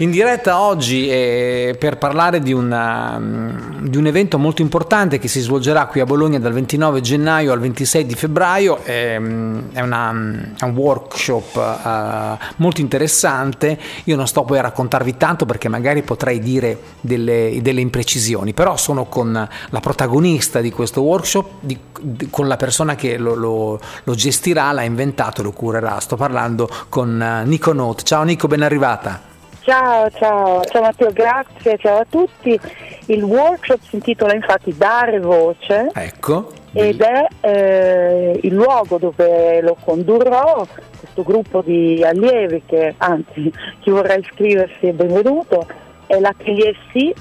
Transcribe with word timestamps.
In 0.00 0.10
diretta 0.10 0.62
oggi 0.62 1.10
eh, 1.10 1.76
per 1.78 1.98
parlare 1.98 2.40
di, 2.40 2.54
una, 2.54 3.18
mm, 3.18 3.86
di, 3.88 3.98
un 3.98 4.06
evento 4.06 4.38
molto 4.38 4.62
importante 4.62 5.18
che 5.18 5.28
si 5.28 5.40
svolgerà 5.40 5.84
qui 5.88 6.00
a 6.00 6.06
Bologna 6.06 6.38
dal 6.38 6.54
29 6.54 7.02
gennaio 7.02 7.52
al 7.52 7.60
26 7.60 8.06
di 8.06 8.14
febbraio, 8.14 8.82
è, 8.82 9.18
mm, 9.18 9.58
è, 9.74 9.80
una, 9.82 10.10
mm, 10.10 10.38
è 10.58 10.64
un 10.64 10.74
workshop 10.74 11.54
uh, 11.54 12.44
molto 12.56 12.80
interessante, 12.80 13.78
io 14.04 14.16
non 14.16 14.26
sto 14.26 14.44
poi 14.44 14.56
a 14.56 14.62
raccontarvi 14.62 15.18
tanto 15.18 15.44
perché 15.44 15.68
magari 15.68 16.00
potrei 16.00 16.38
dire 16.38 16.78
delle, 17.02 17.58
delle 17.60 17.82
imprecisioni, 17.82 18.54
però 18.54 18.78
sono 18.78 19.04
con 19.04 19.32
la 19.68 19.80
protagonista 19.80 20.62
di 20.62 20.70
questo 20.70 21.02
workshop, 21.02 21.46
di, 21.60 21.78
di, 22.00 22.30
con 22.30 22.48
la 22.48 22.56
persona 22.56 22.94
che 22.94 23.18
lo, 23.18 23.34
lo, 23.34 23.78
lo, 24.04 24.14
gestirà, 24.14 24.72
l'ha 24.72 24.82
inventato, 24.82 25.42
lo 25.42 25.52
curerà, 25.52 26.00
sto 26.00 26.16
parlando 26.16 26.70
con 26.88 27.20
uh, 27.20 27.46
Nico 27.46 27.74
Note. 27.74 28.02
Ciao 28.02 28.22
Nico, 28.22 28.46
ben 28.46 28.62
arrivata. 28.62 29.28
Ciao, 29.62 30.10
ciao, 30.10 30.64
ciao 30.64 30.82
Matteo, 30.82 31.12
grazie, 31.12 31.76
ciao 31.76 31.98
a 31.98 32.06
tutti. 32.08 32.58
Il 33.06 33.22
workshop 33.22 33.80
si 33.82 33.96
intitola 33.96 34.34
infatti 34.34 34.74
Dare 34.74 35.20
voce. 35.20 35.90
Ecco. 35.92 36.50
Ed 36.72 37.00
è 37.00 37.26
eh, 37.40 38.40
il 38.42 38.54
luogo 38.54 38.96
dove 38.96 39.60
lo 39.60 39.76
condurrò, 39.84 40.66
questo 40.98 41.22
gruppo 41.22 41.60
di 41.60 42.02
allievi 42.02 42.62
che, 42.64 42.94
anzi, 42.96 43.52
chi 43.80 43.90
vorrà 43.90 44.14
iscriversi 44.14 44.86
è 44.86 44.92
benvenuto, 44.92 45.66
è 46.06 46.18
l'Atelier 46.18 46.74
C 46.92 47.12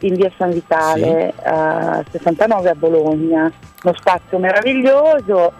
in 0.00 0.14
via 0.14 0.30
San 0.38 0.50
Vitale, 0.50 1.34
sì. 1.36 1.42
a 1.44 2.04
69 2.10 2.70
a 2.70 2.74
Bologna. 2.74 3.52
Uno 3.82 3.94
spazio 3.98 4.38
meraviglioso, 4.38 5.52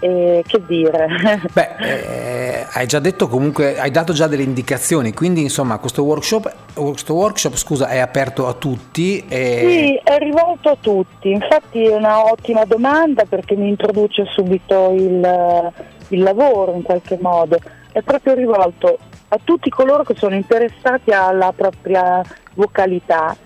eh, 0.00 0.42
che 0.46 0.62
dire? 0.66 1.08
Beh, 1.52 1.76
eh, 1.78 2.33
hai 2.74 2.86
già 2.86 2.98
detto 2.98 3.28
comunque, 3.28 3.78
hai 3.78 3.92
dato 3.92 4.12
già 4.12 4.26
delle 4.26 4.42
indicazioni, 4.42 5.12
quindi 5.12 5.42
insomma 5.42 5.78
questo 5.78 6.02
workshop, 6.02 6.52
questo 6.74 7.14
workshop 7.14 7.54
scusa, 7.54 7.86
è 7.86 7.98
aperto 7.98 8.48
a 8.48 8.54
tutti? 8.54 9.24
E... 9.28 9.64
Sì, 9.64 10.00
è 10.02 10.18
rivolto 10.18 10.70
a 10.70 10.76
tutti, 10.80 11.30
infatti 11.30 11.84
è 11.84 11.94
una 11.94 12.24
ottima 12.24 12.64
domanda 12.64 13.24
perché 13.26 13.54
mi 13.54 13.68
introduce 13.68 14.24
subito 14.26 14.90
il, 14.90 15.72
il 16.08 16.22
lavoro 16.22 16.74
in 16.74 16.82
qualche 16.82 17.16
modo, 17.20 17.58
è 17.92 18.02
proprio 18.02 18.34
rivolto 18.34 18.98
a 19.28 19.38
tutti 19.42 19.70
coloro 19.70 20.02
che 20.02 20.14
sono 20.16 20.34
interessati 20.34 21.12
alla 21.12 21.52
propria 21.54 22.22
vocalità 22.54 23.36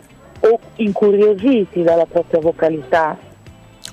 o 0.41 0.59
incuriositi 0.77 1.83
dalla 1.83 2.07
propria 2.07 2.41
vocalità 2.41 3.17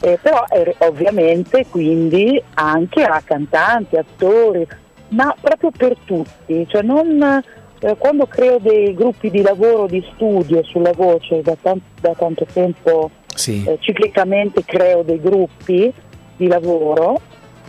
eh, 0.01 0.19
però 0.21 0.45
eh, 0.49 0.75
ovviamente 0.79 1.65
quindi 1.69 2.41
anche 2.55 3.03
a 3.03 3.21
cantanti, 3.23 3.97
attori, 3.97 4.67
ma 5.15 5.35
proprio 5.39 5.71
per 5.71 5.95
tutti, 6.03 6.67
cioè 6.67 6.81
non, 6.81 7.41
eh, 7.79 7.95
quando 7.97 8.27
creo 8.27 8.59
dei 8.59 8.93
gruppi 8.93 9.29
di 9.29 9.41
lavoro, 9.41 9.87
di 9.87 10.05
studio 10.13 10.61
sulla 10.63 10.91
voce, 10.91 11.41
da, 11.41 11.55
tan- 11.59 11.81
da 11.99 12.13
tanto 12.13 12.45
tempo 12.51 13.09
sì. 13.33 13.63
Eh, 13.65 13.77
ciclicamente 13.81 14.63
creo 14.63 15.03
dei 15.03 15.19
gruppi 15.19 15.91
di 16.37 16.47
lavoro 16.47 17.19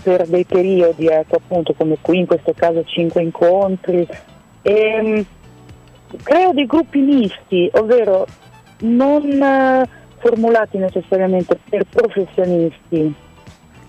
per 0.03 0.27
dei 0.27 0.45
periodi, 0.45 1.07
ecco 1.07 1.37
appunto 1.37 1.73
come 1.75 1.97
qui 2.01 2.19
in 2.19 2.27
questo 2.27 2.53
caso 2.55 2.85
cinque 2.85 3.23
incontri, 3.23 4.07
e, 4.63 4.73
ehm, 4.73 5.27
creo 6.23 6.53
dei 6.53 6.67
gruppi 6.67 7.01
misti, 7.01 7.69
ovvero 7.73 8.27
non 8.81 9.85
formulati 10.19 10.79
necessariamente 10.79 11.59
per 11.69 11.85
professionisti, 11.85 13.15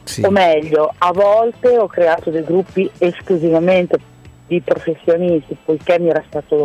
sì. 0.08 0.24
o 0.24 0.32
meglio, 0.32 0.94
a 0.98 1.12
volte 1.12 1.78
ho 1.78 1.88
creato 1.88 2.30
dei 2.30 2.44
gruppi 2.44 2.90
esclusivamente 2.98 4.00
di 4.48 4.62
professionisti, 4.62 5.58
poiché 5.64 6.00
mi 6.00 6.10
era 6.10 6.24
stata 6.28 6.56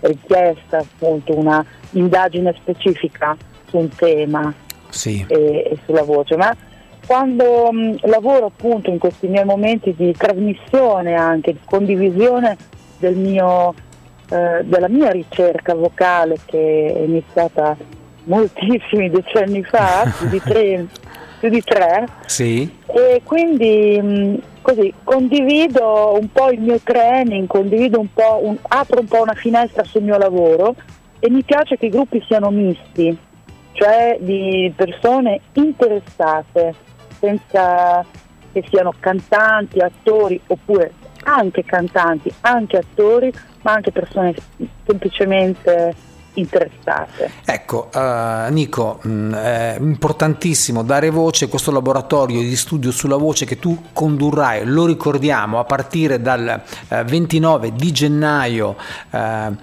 richiesta 0.00 0.78
appunto 0.78 1.36
una 1.36 1.64
indagine 1.92 2.54
specifica 2.58 3.36
su 3.68 3.78
un 3.78 3.88
tema 3.88 4.52
sì. 4.90 5.24
e, 5.26 5.36
e, 5.36 5.78
sulla 5.86 6.02
voce, 6.02 6.36
ma 6.36 6.54
quando 7.06 7.72
mh, 7.72 8.06
lavoro 8.08 8.46
appunto 8.46 8.90
in 8.90 8.98
questi 8.98 9.26
miei 9.26 9.44
momenti 9.44 9.94
di 9.96 10.12
trasmissione 10.12 11.14
anche, 11.14 11.52
di 11.52 11.60
condivisione 11.64 12.56
del 12.98 13.16
mio, 13.16 13.74
eh, 14.28 14.62
della 14.64 14.88
mia 14.88 15.10
ricerca 15.10 15.74
vocale 15.74 16.38
che 16.44 16.92
è 16.94 16.98
iniziata 17.00 17.76
moltissimi 18.24 19.08
decenni 19.10 19.64
fa, 19.64 20.12
più 20.18 20.28
di 20.28 20.40
tre, 20.40 20.86
più 21.40 21.48
di 21.48 21.62
tre. 21.62 22.06
Sì. 22.26 22.70
E 22.86 23.22
quindi 23.24 23.98
mh, 24.00 24.42
così 24.60 24.92
condivido 25.02 26.16
un 26.20 26.30
po' 26.30 26.50
il 26.50 26.60
mio 26.60 26.78
training, 26.84 27.46
condivido 27.48 27.98
un 27.98 28.12
po', 28.12 28.40
un, 28.42 28.56
apro 28.68 29.00
un 29.00 29.06
po' 29.06 29.22
una 29.22 29.34
finestra 29.34 29.82
sul 29.82 30.02
mio 30.02 30.18
lavoro 30.18 30.74
e 31.18 31.30
mi 31.30 31.42
piace 31.42 31.76
che 31.76 31.86
i 31.86 31.90
gruppi 31.90 32.22
siano 32.26 32.50
misti, 32.50 33.16
cioè 33.72 34.18
di 34.20 34.72
persone 34.76 35.40
interessate, 35.54 36.74
senza 37.18 38.04
che 38.52 38.64
siano 38.68 38.92
cantanti, 39.00 39.80
attori 39.80 40.40
oppure 40.46 40.92
anche 41.24 41.64
cantanti, 41.64 42.32
anche 42.40 42.78
attori, 42.78 43.32
ma 43.62 43.72
anche 43.72 43.92
persone 43.92 44.34
semplicemente 44.86 45.94
interessate. 46.34 47.30
Ecco, 47.44 47.88
uh, 47.92 48.50
Nico, 48.52 49.00
mh, 49.02 49.10
mm, 49.10 49.34
è 49.34 49.76
importantissimo 49.78 50.82
dare 50.82 51.10
voce 51.10 51.46
a 51.46 51.48
questo 51.48 51.70
laboratorio 51.70 52.40
di 52.40 52.56
studio 52.56 52.90
sulla 52.90 53.16
voce 53.16 53.44
che 53.44 53.58
tu 53.58 53.86
condurrai, 53.92 54.64
lo 54.64 54.86
ricordiamo, 54.86 55.58
a 55.58 55.64
partire 55.64 56.20
dal 56.20 56.60
uh, 56.88 57.04
29 57.04 57.72
di 57.72 57.92
gennaio 57.92 58.76
uh, 59.10 59.56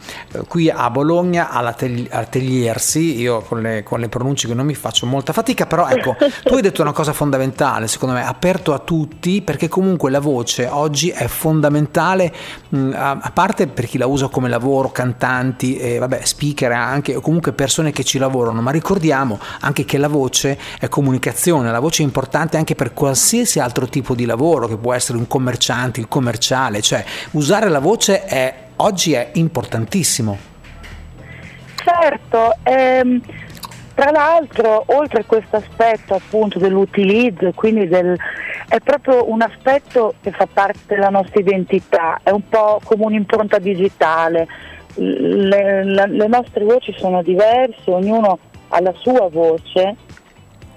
qui 0.48 0.70
a 0.70 0.90
Bologna 0.90 1.50
all'Ateliersi, 1.50 3.20
io 3.20 3.42
con 3.42 3.62
le, 3.62 3.84
con 3.84 4.00
le, 4.00 4.10
pronunce 4.10 4.48
che 4.48 4.54
non 4.54 4.66
mi 4.66 4.76
faccio 4.76 5.06
molta 5.06 5.34
fatica, 5.34 5.66
però 5.66 5.88
ecco, 5.88 6.16
tu 6.44 6.56
hai 6.56 6.62
detto 6.62 6.82
una 6.82 6.94
cosa 6.94 7.14
fondamentale, 7.14 7.88
secondo 7.88 8.16
me, 8.16 8.26
aperto 8.26 8.74
a 8.74 8.80
tutti, 8.80 9.42
perché 9.42 9.68
comunque 9.68 10.12
la 10.12 10.20
voce 10.20 10.68
oggi 10.68 11.10
è 11.10 11.28
fondamentale, 11.28 12.34
mh, 12.70 12.78
mm, 12.78 12.92
a, 12.94 13.12
a, 13.22 13.32
parte 13.32 13.68
per 13.68 13.86
chi 13.86 13.98
la 13.98 14.08
usa 14.08 14.28
come 14.28 14.50
lavoro, 14.50 14.92
cantanti, 14.92 15.78
e, 15.78 15.98
vabbè, 15.98 16.22
speaker, 16.24 16.57
speaker 16.58 16.72
anche, 16.72 17.16
o 17.16 17.22
comunque 17.22 17.54
persone 17.54 17.92
che 17.92 18.04
ci 18.04 18.18
lavorano, 18.18 18.62
ma 18.62 18.72
ricordiamo 18.72 19.40
anche 19.62 19.86
che 19.86 20.00
la 20.00 20.08
voce 20.08 20.58
è 20.80 20.90
comunicazione, 20.90 21.70
la 21.70 21.80
voce 21.80 22.02
è 22.02 22.06
importante 22.06 22.58
anche 22.58 22.74
per 22.74 22.94
qualsiasi 22.94 23.60
altro 23.60 23.88
tipo 23.88 24.16
di 24.16 24.26
lavoro, 24.26 24.68
che 24.68 24.78
può 24.78 24.94
essere 24.94 25.20
un 25.20 25.28
commerciante, 25.28 26.00
il 26.00 26.08
commerciale, 26.08 26.82
cioè 26.82 27.06
usare 27.32 27.70
la 27.70 27.80
voce 27.80 28.26
è, 28.26 28.54
oggi 28.78 29.14
è 29.14 29.30
importantissimo. 29.34 30.56
Certo, 31.76 32.56
ehm, 32.64 33.22
tra 33.94 34.12
l'altro 34.12 34.84
oltre 34.88 35.22
a 35.22 35.24
questo 35.26 35.58
aspetto 35.58 36.16
appunto 36.16 36.60
dell'utilizzo, 36.60 37.52
quindi 37.56 37.88
del, 37.88 38.18
è 38.68 38.80
proprio 38.80 39.32
un 39.32 39.42
aspetto 39.42 40.16
che 40.22 40.32
fa 40.32 40.48
parte 40.52 40.80
della 40.88 41.10
nostra 41.10 41.40
identità, 41.40 42.20
è 42.24 42.32
un 42.32 42.48
po' 42.50 42.82
come 42.84 43.06
un'impronta 43.06 43.60
digitale 43.60 44.48
le, 44.98 45.84
le, 45.84 46.28
nostre 46.28 46.64
voci 46.64 46.94
sono 46.98 47.22
diverse, 47.22 47.92
ognuno 47.92 48.40
ha 48.70 48.82
la 48.82 48.94
sua 48.98 49.30
voce 49.30 49.96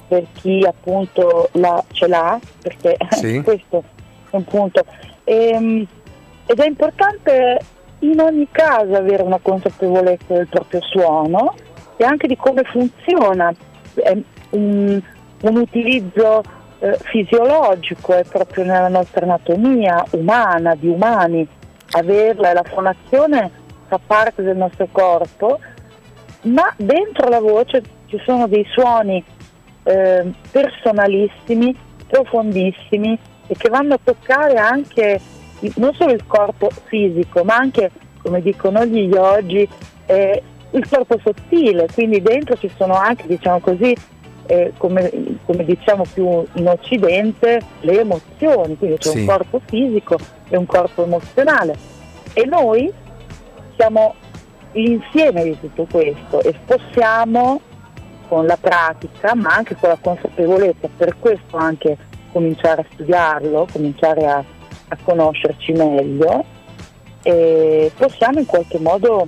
per 0.06 0.26
chi 0.34 0.64
appunto 0.66 1.48
la, 1.52 1.82
ce 1.92 2.06
l'ha, 2.06 2.38
perché 2.62 2.96
sì. 3.10 3.40
questo 3.42 3.82
è 4.30 4.36
un 4.36 4.44
punto. 4.44 4.84
E, 5.24 5.48
ehm, 5.48 5.86
ed 6.46 6.58
è 6.58 6.66
importante 6.66 7.58
in 8.00 8.18
ogni 8.20 8.48
caso 8.50 8.94
avere 8.94 9.22
una 9.22 9.38
consapevolezza 9.40 10.34
del 10.34 10.48
proprio 10.48 10.80
suono 10.82 11.54
e 11.96 12.04
anche 12.04 12.26
di 12.26 12.36
come 12.36 12.62
funziona. 12.64 13.52
È 13.94 14.16
un, 14.50 15.00
un 15.42 15.56
utilizzo 15.56 16.42
eh, 16.80 16.98
fisiologico, 17.02 18.14
è 18.14 18.24
proprio 18.24 18.64
nella 18.64 18.88
nostra 18.88 19.24
anatomia 19.24 20.04
umana, 20.10 20.74
di 20.74 20.88
umani, 20.88 21.46
averla 21.92 22.50
e 22.50 22.54
la 22.54 22.64
fonazione 22.64 23.59
fa 23.90 23.98
parte 24.04 24.42
del 24.42 24.56
nostro 24.56 24.86
corpo, 24.92 25.58
ma 26.42 26.72
dentro 26.76 27.28
la 27.28 27.40
voce 27.40 27.82
ci 28.06 28.20
sono 28.24 28.46
dei 28.46 28.64
suoni 28.70 29.22
eh, 29.82 30.32
personalissimi, 30.52 31.76
profondissimi 32.06 33.18
e 33.48 33.54
che 33.56 33.68
vanno 33.68 33.94
a 33.94 34.00
toccare 34.02 34.54
anche 34.54 35.20
non 35.74 35.92
solo 35.94 36.12
il 36.12 36.24
corpo 36.26 36.70
fisico, 36.84 37.42
ma 37.42 37.56
anche, 37.56 37.90
come 38.22 38.40
dicono 38.40 38.84
gli 38.86 39.12
yogi, 39.12 39.68
eh, 40.06 40.42
il 40.70 40.88
corpo 40.88 41.18
sottile, 41.22 41.88
quindi 41.92 42.22
dentro 42.22 42.56
ci 42.56 42.70
sono 42.76 42.94
anche, 42.94 43.26
diciamo 43.26 43.58
così, 43.58 43.94
eh, 44.46 44.72
come, 44.78 45.10
come, 45.44 45.64
diciamo 45.64 46.04
più 46.12 46.44
in 46.54 46.68
Occidente, 46.68 47.60
le 47.80 48.00
emozioni, 48.00 48.76
quindi 48.78 48.98
c'è 48.98 49.10
sì. 49.10 49.18
un 49.18 49.26
corpo 49.26 49.60
fisico 49.66 50.16
e 50.48 50.56
un 50.56 50.66
corpo 50.66 51.04
emozionale. 51.04 51.76
E 52.32 52.46
noi 52.46 52.90
siamo 53.80 54.14
l'insieme 54.72 55.42
di 55.42 55.58
tutto 55.58 55.86
questo 55.90 56.42
e 56.42 56.54
possiamo 56.66 57.62
con 58.28 58.44
la 58.44 58.58
pratica 58.58 59.34
ma 59.34 59.54
anche 59.54 59.74
con 59.74 59.88
la 59.88 59.98
consapevolezza, 59.98 60.86
per 60.94 61.16
questo 61.18 61.56
anche 61.56 61.96
cominciare 62.30 62.82
a 62.82 62.86
studiarlo, 62.92 63.66
cominciare 63.72 64.26
a, 64.26 64.36
a 64.36 64.96
conoscerci 65.02 65.72
meglio 65.72 66.44
e 67.22 67.90
possiamo 67.96 68.38
in 68.38 68.44
qualche 68.44 68.78
modo 68.78 69.26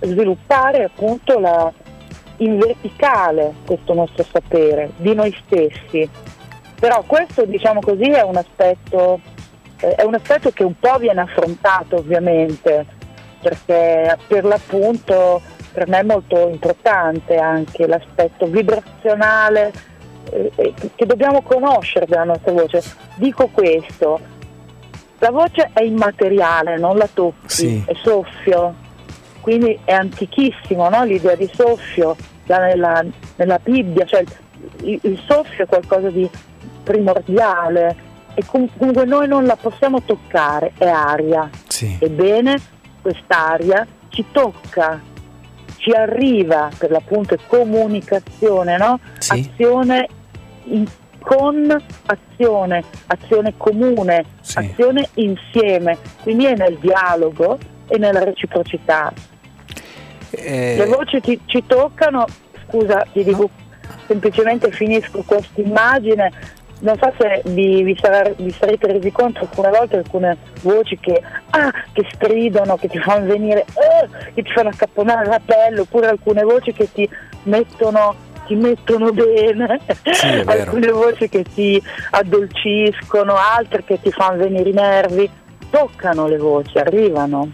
sviluppare 0.00 0.82
appunto 0.82 1.38
la, 1.38 1.72
in 2.38 2.58
verticale 2.58 3.54
questo 3.64 3.94
nostro 3.94 4.24
sapere 4.24 4.90
di 4.96 5.14
noi 5.14 5.32
stessi. 5.44 6.08
Però 6.80 7.02
questo 7.06 7.44
diciamo 7.44 7.78
così 7.78 8.10
è 8.10 8.22
un 8.22 8.36
aspetto, 8.36 9.20
eh, 9.80 9.94
è 9.94 10.02
un 10.02 10.14
aspetto 10.14 10.50
che 10.50 10.64
un 10.64 10.76
po' 10.78 10.98
viene 10.98 11.20
affrontato 11.20 11.96
ovviamente, 11.96 12.93
perché 13.44 14.16
per 14.26 14.44
l'appunto 14.44 15.42
per 15.72 15.88
me 15.88 15.98
è 15.98 16.02
molto 16.02 16.48
importante 16.48 17.36
anche 17.36 17.86
l'aspetto 17.86 18.46
vibrazionale 18.46 19.72
eh, 20.30 20.50
eh 20.54 20.74
che 20.94 21.04
dobbiamo 21.04 21.42
conoscere 21.42 22.06
della 22.06 22.24
nostra 22.24 22.52
voce. 22.52 22.82
Dico 23.16 23.48
questo, 23.48 24.18
la 25.18 25.30
voce 25.30 25.70
è 25.74 25.82
immateriale, 25.82 26.78
non 26.78 26.96
la 26.96 27.08
tocchi, 27.12 27.48
sì. 27.48 27.84
è 27.86 27.92
soffio, 28.02 28.74
quindi 29.40 29.78
è 29.84 29.92
antichissimo 29.92 30.88
no? 30.88 31.04
l'idea 31.04 31.34
di 31.34 31.50
soffio 31.52 32.16
nella, 32.46 33.04
nella 33.36 33.60
Bibbia, 33.62 34.06
cioè 34.06 34.24
il, 34.82 34.98
il, 35.02 35.22
soffio 35.26 35.64
è 35.64 35.66
qualcosa 35.66 36.08
di 36.08 36.28
primordiale 36.82 38.12
e 38.34 38.44
comunque 38.46 39.04
noi 39.04 39.28
non 39.28 39.44
la 39.44 39.56
possiamo 39.56 40.02
toccare, 40.02 40.72
è 40.76 40.88
aria. 40.88 41.48
Sì. 41.68 41.96
Ebbene, 42.00 42.56
quest'aria 43.04 43.86
ci 44.08 44.24
tocca, 44.32 44.98
ci 45.76 45.90
arriva, 45.90 46.70
per 46.78 46.90
l'appunto 46.90 47.36
comunicazione, 47.46 48.78
no? 48.78 48.98
Sì. 49.18 49.50
azione 49.52 50.08
in, 50.64 50.86
con 51.20 51.84
azione, 52.06 52.82
azione 53.06 53.54
comune, 53.58 54.24
sì. 54.40 54.58
azione 54.58 55.08
insieme, 55.14 55.98
quindi 56.22 56.46
è 56.46 56.54
nel 56.54 56.78
dialogo 56.78 57.58
e 57.86 57.98
nella 57.98 58.24
reciprocità. 58.24 59.12
Eh... 60.30 60.76
Le 60.78 60.86
voci 60.86 61.20
ti, 61.20 61.38
ci 61.44 61.62
toccano, 61.66 62.24
scusa, 62.66 63.06
ti 63.12 63.22
dico 63.22 63.50
semplicemente 64.06 64.70
finisco 64.70 65.22
questa 65.22 65.60
immagine, 65.60 66.32
non 66.84 66.98
so 66.98 67.12
se 67.18 67.42
vi, 67.46 67.82
vi, 67.82 67.96
sarà, 68.00 68.30
vi, 68.36 68.50
sarete 68.50 68.92
resi 68.92 69.10
conto 69.10 69.40
alcune 69.40 69.70
volte 69.70 69.96
alcune 69.96 70.36
voci 70.60 70.98
che, 70.98 71.20
ah, 71.50 71.72
che 71.92 72.06
stridono, 72.12 72.76
che 72.76 72.88
ti 72.88 72.98
fanno 72.98 73.26
venire, 73.26 73.64
uh, 73.72 74.06
che 74.34 74.42
ti 74.42 74.52
fanno 74.52 74.68
accapponare 74.68 75.26
la 75.26 75.40
pelle, 75.42 75.80
oppure 75.80 76.08
alcune 76.08 76.42
voci 76.42 76.72
che 76.72 76.92
ti 76.92 77.08
mettono, 77.44 78.14
ti 78.46 78.54
mettono 78.54 79.12
bene, 79.12 79.80
sì, 80.02 80.26
alcune 80.44 80.90
voci 80.90 81.28
che 81.28 81.42
ti 81.42 81.82
addolciscono, 82.10 83.34
altre 83.34 83.82
che 83.82 83.98
ti 84.00 84.12
fanno 84.12 84.42
venire 84.42 84.68
i 84.68 84.74
nervi, 84.74 85.30
toccano 85.70 86.28
le 86.28 86.36
voci, 86.36 86.76
arrivano. 86.76 87.48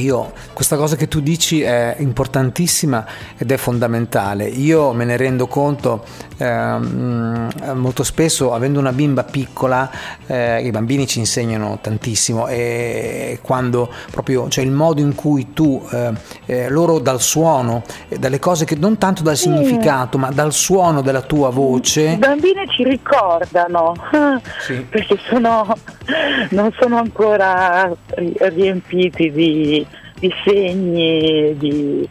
Io, 0.00 0.32
questa 0.54 0.76
cosa 0.76 0.96
che 0.96 1.08
tu 1.08 1.20
dici 1.20 1.60
è 1.60 1.96
importantissima 1.98 3.04
ed 3.36 3.50
è 3.52 3.56
fondamentale. 3.58 4.46
Io 4.46 4.92
me 4.92 5.04
ne 5.04 5.16
rendo 5.16 5.46
conto 5.46 6.04
ehm, 6.38 7.48
molto 7.74 8.02
spesso, 8.02 8.54
avendo 8.54 8.78
una 8.78 8.92
bimba 8.92 9.24
piccola, 9.24 9.90
eh, 10.26 10.62
i 10.64 10.70
bambini 10.70 11.06
ci 11.06 11.18
insegnano 11.18 11.78
tantissimo 11.80 12.48
e 12.48 13.38
quando 13.42 13.90
proprio, 14.10 14.48
cioè 14.48 14.64
il 14.64 14.70
modo 14.70 15.00
in 15.00 15.14
cui 15.14 15.52
tu, 15.52 15.86
eh, 15.92 16.12
eh, 16.46 16.68
loro 16.70 16.98
dal 16.98 17.20
suono, 17.20 17.82
dalle 18.08 18.38
cose 18.38 18.64
che 18.64 18.76
non 18.76 18.96
tanto 18.96 19.22
dal 19.22 19.36
significato, 19.36 20.16
ma 20.16 20.30
dal 20.30 20.52
suono 20.52 21.02
della 21.02 21.22
tua 21.22 21.50
voce. 21.50 22.02
I 22.02 22.16
bambini 22.16 22.66
ci 22.68 22.84
ricordano, 22.84 23.94
sì. 24.60 24.86
perché 24.88 25.18
sono, 25.28 25.76
non 26.50 26.72
sono 26.78 26.96
ancora 26.96 27.94
riempiti 28.14 29.30
di 29.30 29.86
di 30.20 30.32
segni, 30.44 31.56
di... 31.56 32.08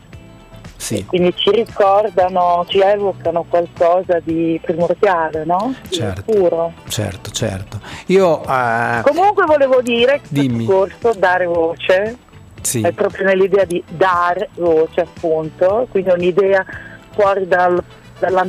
Sì. 0.76 1.06
quindi 1.06 1.36
ci 1.36 1.52
ricordano, 1.52 2.66
ci 2.70 2.80
evocano 2.80 3.46
qualcosa 3.48 4.20
di 4.24 4.58
primordiale, 4.64 5.44
no? 5.44 5.76
Certo, 5.90 6.24
puro. 6.32 6.72
certo, 6.88 7.32
certo. 7.32 7.80
Io, 8.08 8.40
uh... 8.40 9.02
Comunque 9.02 9.46
volevo 9.46 9.82
dire 9.82 10.22
che 10.22 10.40
il 10.40 10.66
corso 10.66 11.14
Dare 11.14 11.46
Voce 11.46 12.18
sì. 12.62 12.82
è 12.82 12.92
proprio 12.92 13.26
nell'idea 13.26 13.66
di 13.66 13.84
dare 13.88 14.50
voce 14.56 15.02
appunto, 15.02 15.88
quindi 15.92 16.12
un'idea 16.12 16.66
fuori 17.12 17.48
dal, 17.48 17.82
dalla, 18.20 18.48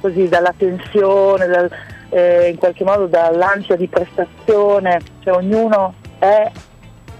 così, 0.00 0.28
dalla 0.28 0.52
tensione, 0.56 1.46
dal, 1.46 1.70
eh, 2.10 2.48
in 2.48 2.56
qualche 2.56 2.84
modo 2.84 3.06
dall'ansia 3.06 3.76
di 3.76 3.86
prestazione, 3.86 5.00
cioè 5.22 5.34
ognuno 5.34 5.94
è 6.18 6.50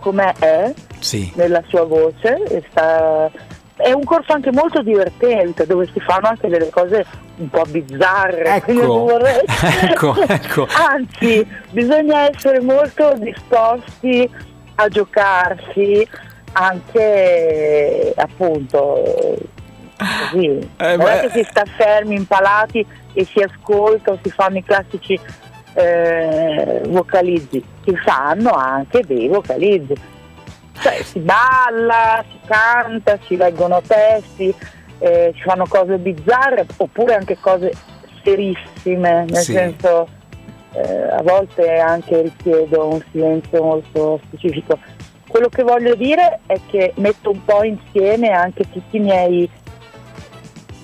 come 0.00 0.34
è 0.38 0.72
sì. 0.98 1.30
nella 1.34 1.62
sua 1.68 1.84
voce. 1.84 2.64
Sta... 2.70 3.30
È 3.76 3.92
un 3.92 4.04
corso 4.04 4.32
anche 4.32 4.52
molto 4.52 4.82
divertente 4.82 5.64
dove 5.66 5.88
si 5.90 6.00
fanno 6.00 6.28
anche 6.28 6.48
delle 6.48 6.68
cose 6.68 7.04
un 7.36 7.48
po' 7.48 7.62
bizzarre. 7.66 8.56
Ecco, 8.56 8.98
vorrei... 8.98 9.40
ecco, 9.82 10.14
ecco. 10.26 10.66
Anzi, 10.90 11.46
bisogna 11.70 12.28
essere 12.28 12.60
molto 12.60 13.14
disposti 13.16 14.28
a 14.74 14.88
giocarsi 14.88 16.06
anche 16.52 18.12
appunto 18.16 19.38
così. 20.30 20.70
Eh, 20.76 20.96
non 20.96 21.06
è 21.06 21.20
che 21.20 21.30
si 21.30 21.46
sta 21.48 21.64
fermi, 21.64 22.16
impalati 22.16 22.84
e 23.12 23.24
si 23.24 23.40
ascolta 23.40 24.12
o 24.12 24.18
si 24.22 24.30
fanno 24.30 24.58
i 24.58 24.64
classici 24.64 25.18
eh, 25.74 26.82
vocalizzi, 26.88 27.64
si 27.84 27.96
fanno 27.96 28.50
anche 28.50 29.02
dei 29.06 29.28
vocalizzi. 29.28 29.94
Cioè 30.80 31.02
si 31.02 31.18
balla, 31.18 32.24
si 32.30 32.38
canta, 32.46 33.18
si 33.26 33.36
leggono 33.36 33.82
testi, 33.86 34.54
eh, 34.98 35.32
si 35.34 35.42
fanno 35.42 35.66
cose 35.68 35.98
bizzarre 35.98 36.66
oppure 36.76 37.14
anche 37.14 37.36
cose 37.38 37.72
serissime, 38.22 39.26
nel 39.28 39.42
sì. 39.42 39.52
senso 39.52 40.08
eh, 40.72 41.10
a 41.10 41.22
volte 41.22 41.78
anche 41.78 42.22
richiedo 42.22 42.86
un 42.86 43.02
silenzio 43.10 43.62
molto 43.62 44.20
specifico. 44.26 44.78
Quello 45.28 45.48
che 45.48 45.62
voglio 45.62 45.94
dire 45.94 46.40
è 46.46 46.58
che 46.68 46.92
metto 46.96 47.30
un 47.30 47.44
po' 47.44 47.62
insieme 47.62 48.30
anche 48.30 48.68
tutti 48.70 48.96
i 48.96 49.00
miei 49.00 49.50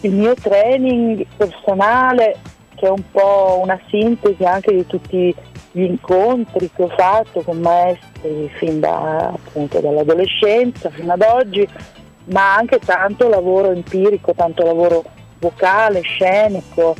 il 0.03 0.13
mio 0.13 0.35
training 0.35 1.27
personale 1.37 2.37
che 2.77 2.87
è 2.87 2.91
un 2.91 3.03
po' 3.11 3.59
una 3.63 3.79
sintesi 3.89 4.45
anche 4.45 4.73
di 4.73 4.87
tutti 4.87 5.35
gli 5.73 5.83
incontri 5.83 6.71
che 6.75 6.83
ho 6.83 6.89
fatto 6.89 7.43
con 7.43 7.59
maestri 7.59 8.51
fin 8.57 8.81
da, 8.81 9.29
appunto, 9.29 9.81
dall'adolescenza 9.81 10.91
fino 10.91 11.13
ad 11.13 11.23
oggi, 11.23 11.69
ma 12.27 12.55
anche 12.55 12.79
tanto 12.79 13.29
lavoro 13.29 13.73
empirico, 13.73 14.33
tanto 14.35 14.65
lavoro 14.65 15.05
vocale, 15.39 16.01
scenico, 16.01 16.95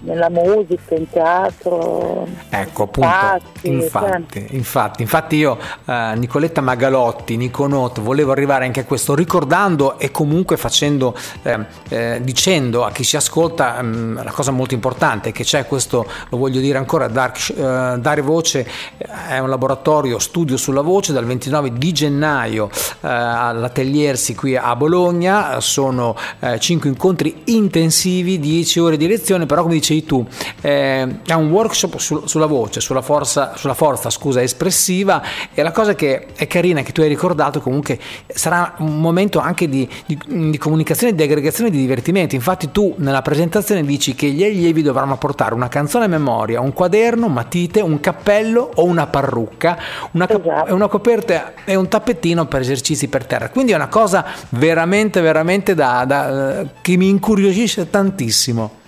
nella 0.00 0.28
musica, 0.30 0.94
in 0.94 1.08
teatro. 1.08 2.26
Ecco 2.48 2.84
appunto, 2.84 3.08
infatti, 3.08 3.68
infatti, 3.68 4.46
infatti, 4.50 5.02
infatti 5.02 5.36
io 5.36 5.58
eh, 5.84 6.12
Nicoletta 6.16 6.60
Magalotti, 6.60 7.36
Niconot, 7.36 8.00
volevo 8.00 8.32
arrivare 8.32 8.64
anche 8.64 8.80
a 8.80 8.84
questo 8.84 9.14
ricordando 9.14 9.98
e 9.98 10.10
comunque 10.10 10.56
facendo, 10.56 11.14
eh, 11.42 11.58
eh, 11.88 12.20
dicendo 12.22 12.84
a 12.84 12.90
chi 12.90 13.04
ci 13.04 13.16
ascolta 13.16 13.80
mh, 13.82 13.86
mm, 13.86 14.16
la 14.22 14.30
cosa 14.30 14.50
molto 14.50 14.74
importante 14.74 15.32
che 15.32 15.44
c'è 15.44 15.66
questo, 15.66 16.06
lo 16.28 16.38
voglio 16.38 16.60
dire 16.60 16.78
ancora, 16.78 17.08
Dark, 17.08 17.50
eh, 17.50 17.96
Dare 17.98 18.20
Voce 18.20 18.66
eh, 18.96 19.06
è 19.28 19.38
un 19.38 19.48
laboratorio 19.48 20.18
studio 20.18 20.56
sulla 20.56 20.80
voce 20.80 21.12
dal 21.12 21.24
29 21.24 21.72
di 21.74 21.92
gennaio 21.92 22.68
eh, 22.68 23.08
all'Ateliersi 23.08 24.34
qui 24.34 24.56
a 24.56 24.74
Bologna, 24.76 25.60
sono 25.60 26.16
5 26.58 26.88
incontri 26.88 27.42
intensivi, 27.46 28.38
10 28.38 28.80
ore 28.80 28.96
di 28.96 29.06
lezione, 29.06 29.46
però 29.46 29.62
come 29.62 29.74
dice 29.74 29.89
dicevi 29.90 30.04
tu, 30.04 30.26
eh, 30.60 31.16
è 31.26 31.32
un 31.32 31.50
workshop 31.50 31.98
su, 31.98 32.26
sulla 32.26 32.46
voce, 32.46 32.80
sulla 32.80 33.02
forza, 33.02 33.52
sulla 33.56 33.74
forza 33.74 34.10
scusa, 34.10 34.42
espressiva 34.42 35.22
e 35.52 35.62
la 35.62 35.72
cosa 35.72 35.94
che 35.94 36.28
è 36.34 36.46
carina 36.46 36.82
che 36.82 36.92
tu 36.92 37.00
hai 37.00 37.08
ricordato 37.08 37.60
comunque 37.60 37.98
sarà 38.26 38.74
un 38.78 39.00
momento 39.00 39.38
anche 39.40 39.68
di, 39.68 39.88
di, 40.06 40.18
di 40.26 40.58
comunicazione, 40.58 41.14
di 41.14 41.22
aggregazione, 41.22 41.70
di 41.70 41.78
divertimento. 41.78 42.34
Infatti 42.34 42.70
tu 42.70 42.94
nella 42.98 43.22
presentazione 43.22 43.82
dici 43.82 44.14
che 44.14 44.28
gli 44.28 44.44
allievi 44.44 44.82
dovranno 44.82 45.16
portare 45.16 45.54
una 45.54 45.68
canzone 45.68 46.04
a 46.04 46.08
memoria, 46.08 46.60
un 46.60 46.72
quaderno, 46.72 47.28
matite, 47.28 47.80
un 47.80 48.00
cappello 48.00 48.70
o 48.74 48.84
una 48.84 49.06
parrucca, 49.06 49.78
una, 50.12 50.28
esatto. 50.28 50.74
una 50.74 50.88
coperta 50.88 51.52
e 51.64 51.74
un 51.74 51.88
tappettino 51.88 52.46
per 52.46 52.60
esercizi 52.60 53.08
per 53.08 53.26
terra. 53.26 53.48
Quindi 53.48 53.72
è 53.72 53.74
una 53.74 53.88
cosa 53.88 54.24
veramente, 54.50 55.20
veramente 55.20 55.74
da, 55.74 56.04
da, 56.06 56.64
che 56.80 56.96
mi 56.96 57.08
incuriosisce 57.08 57.88
tantissimo. 57.90 58.78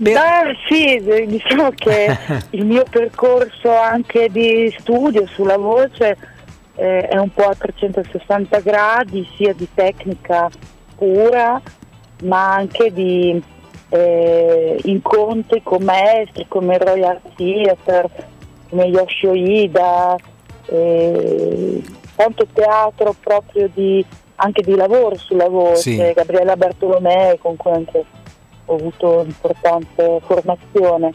Beh, 0.00 0.56
sì, 0.66 0.98
diciamo 1.26 1.72
che 1.74 2.16
il 2.50 2.64
mio 2.64 2.84
percorso 2.88 3.70
anche 3.70 4.30
di 4.30 4.74
studio 4.78 5.26
sulla 5.26 5.58
voce 5.58 6.16
eh, 6.76 7.06
è 7.06 7.18
un 7.18 7.28
po' 7.28 7.44
a 7.44 7.54
360 7.54 8.60
gradi, 8.60 9.28
sia 9.36 9.52
di 9.52 9.68
tecnica 9.74 10.48
pura, 10.96 11.60
ma 12.22 12.54
anche 12.54 12.90
di 12.94 13.42
eh, 13.90 14.80
incontri 14.84 15.62
con 15.62 15.82
maestri 15.82 16.46
come 16.48 16.78
Royal 16.78 17.20
Theatre, 17.36 18.08
come 18.70 18.84
Yoshio 18.84 19.34
Ida, 19.34 20.16
eh, 20.64 21.82
tanto 22.16 22.46
teatro 22.50 23.14
proprio 23.22 23.68
di, 23.74 24.02
anche 24.36 24.62
di 24.62 24.74
lavoro 24.76 25.18
sulla 25.18 25.50
voce, 25.50 25.76
sì. 25.76 26.12
Gabriella 26.14 26.56
Bartolomei 26.56 27.38
con 27.38 27.56
cui 27.56 27.72
anche 27.72 28.04
ho 28.70 28.76
avuto 28.76 29.24
importante 29.26 30.20
formazione. 30.24 31.12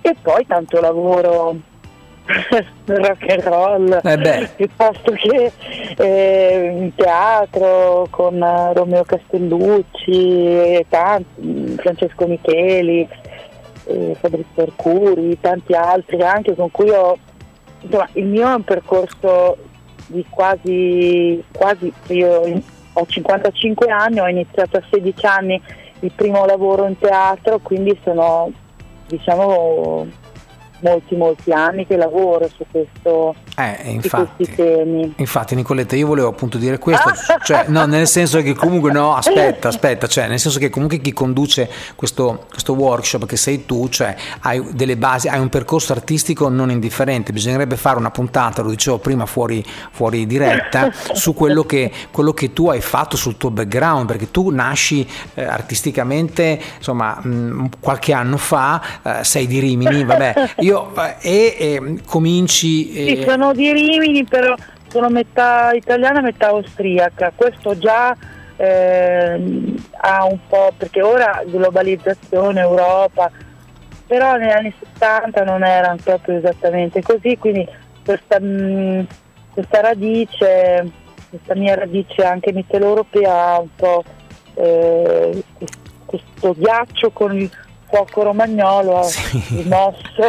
E 0.00 0.16
poi 0.22 0.46
tanto 0.46 0.80
lavoro 0.80 1.56
rock 2.86 3.28
and 3.28 3.42
roll 3.42 4.00
eh 4.02 4.48
piuttosto 4.56 5.12
che 5.12 5.52
eh, 5.96 6.72
in 6.76 6.94
teatro 6.94 8.06
con 8.10 8.38
Romeo 8.72 9.04
Castellucci, 9.04 10.86
tanti, 10.88 11.76
Francesco 11.76 12.26
Micheli, 12.26 13.08
eh, 13.84 14.16
Fabrizio 14.18 14.62
Arcuri, 14.62 15.38
tanti 15.40 15.74
altri 15.74 16.22
anche 16.22 16.54
con 16.54 16.70
cui 16.70 16.90
ho 16.90 17.18
insomma 17.80 18.08
il 18.14 18.24
mio 18.24 18.48
è 18.48 18.54
un 18.54 18.64
percorso 18.64 19.56
di 20.06 20.24
quasi, 20.30 21.42
quasi 21.52 21.92
io 22.08 22.62
ho 22.92 23.06
55 23.06 23.88
anni, 23.88 24.20
ho 24.20 24.28
iniziato 24.28 24.78
a 24.78 24.82
16 24.90 25.26
anni 25.26 25.62
il 26.00 26.12
primo 26.14 26.44
lavoro 26.44 26.86
in 26.86 26.98
teatro, 26.98 27.58
quindi 27.58 27.98
sono 28.02 28.50
diciamo 29.06 30.06
molti 30.80 31.16
molti 31.16 31.52
anni 31.52 31.86
che 31.86 31.96
lavoro 31.96 32.48
su 32.48 32.64
questo 32.70 33.34
eh, 33.56 33.90
infatti, 33.90 34.44
temi. 34.54 35.14
Infatti 35.16 35.54
Nicoletta 35.54 35.96
io 35.96 36.06
volevo 36.06 36.28
appunto 36.28 36.58
dire 36.58 36.78
questo, 36.78 37.10
cioè, 37.42 37.64
no, 37.68 37.86
nel 37.86 38.06
senso 38.06 38.42
che 38.42 38.54
comunque 38.54 38.92
no, 38.92 39.14
aspetta, 39.14 39.68
aspetta, 39.68 40.06
cioè, 40.06 40.28
nel 40.28 40.38
senso 40.38 40.58
che 40.58 40.68
comunque 40.68 40.98
chi 40.98 41.12
conduce 41.12 41.70
questo, 41.94 42.46
questo 42.50 42.74
workshop 42.74 43.24
che 43.24 43.36
sei 43.36 43.64
tu, 43.64 43.88
cioè 43.88 44.14
hai 44.40 44.62
delle 44.72 44.96
basi, 44.96 45.28
hai 45.28 45.40
un 45.40 45.48
percorso 45.48 45.92
artistico 45.92 46.48
non 46.48 46.70
indifferente, 46.70 47.32
bisognerebbe 47.32 47.76
fare 47.76 47.96
una 47.96 48.10
puntata, 48.10 48.60
lo 48.62 48.70
dicevo 48.70 48.98
prima 48.98 49.24
fuori, 49.24 49.64
fuori 49.90 50.26
diretta, 50.26 50.92
su 51.12 51.32
quello 51.32 51.64
che, 51.64 51.90
quello 52.10 52.32
che, 52.34 52.52
tu 52.52 52.68
hai 52.68 52.80
fatto 52.80 53.16
sul 53.16 53.36
tuo 53.36 53.50
background, 53.50 54.06
perché 54.06 54.30
tu 54.30 54.50
nasci 54.50 55.08
eh, 55.34 55.44
artisticamente 55.44 56.60
insomma 56.76 57.18
mh, 57.20 57.70
qualche 57.80 58.12
anno 58.12 58.36
fa, 58.36 58.82
eh, 59.02 59.24
sei 59.24 59.46
di 59.46 59.58
Rimini, 59.58 60.04
vabbè, 60.04 60.50
io 60.66 60.92
eh, 60.96 61.16
e, 61.20 61.56
e 61.58 61.98
cominci... 62.04 62.92
Sì, 62.92 63.22
sono 63.26 63.52
di 63.52 63.72
Rimini, 63.72 64.24
però 64.24 64.54
sono 64.88 65.08
metà 65.08 65.70
italiana, 65.72 66.20
metà 66.20 66.48
austriaca. 66.48 67.32
Questo 67.34 67.78
già 67.78 68.16
eh, 68.56 69.74
ha 70.00 70.24
un 70.24 70.38
po', 70.48 70.72
perché 70.76 71.02
ora 71.02 71.42
globalizzazione, 71.46 72.60
Europa, 72.60 73.30
però 74.06 74.36
negli 74.36 74.50
anni 74.50 74.74
70 74.94 75.44
non 75.44 75.62
era 75.64 75.96
proprio 76.02 76.38
esattamente 76.38 77.02
così, 77.02 77.36
quindi 77.38 77.66
questa, 78.04 78.40
mh, 78.40 79.06
questa 79.52 79.80
radice, 79.80 80.90
questa 81.28 81.54
mia 81.54 81.74
radice 81.74 82.22
anche 82.24 82.52
mitteleuropea 82.52 83.32
ha 83.32 83.60
un 83.60 83.74
po' 83.74 84.04
eh, 84.54 85.42
questo 86.06 86.54
ghiaccio 86.56 87.10
con 87.10 87.50
il 87.86 87.88
fuoco 87.88 88.22
romagnolo 88.22 88.98
ha 88.98 89.04
sì. 89.04 89.62
rimosso 89.62 90.22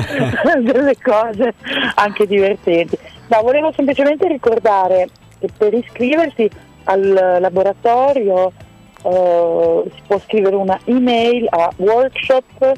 delle 0.62 0.96
cose 1.02 1.54
anche 1.94 2.26
divertenti. 2.26 2.98
Ma 3.28 3.40
volevo 3.40 3.72
semplicemente 3.72 4.26
ricordare 4.28 5.08
che 5.38 5.48
per 5.56 5.72
iscriversi 5.74 6.50
al 6.84 7.38
laboratorio 7.40 8.52
eh, 9.02 9.82
si 9.94 10.02
può 10.06 10.18
scrivere 10.20 10.56
una 10.56 10.80
email 10.84 11.46
a 11.50 11.70
workshop 11.76 12.72